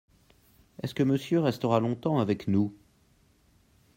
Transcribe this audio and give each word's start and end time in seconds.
Est-ce 0.81 0.95
que 0.95 1.03
Monsieur 1.03 1.41
restera 1.41 1.79
longtemps 1.79 2.17
avec 2.17 2.47
nous? 2.47 2.75